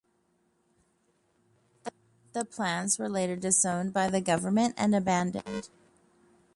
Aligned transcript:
The 2.33 2.43
plans 2.43 2.97
were 2.97 3.07
later 3.07 3.35
disowned 3.35 3.93
by 3.93 4.07
the 4.09 4.19
Government 4.19 4.73
and 4.75 4.95
abandoned. 4.95 5.69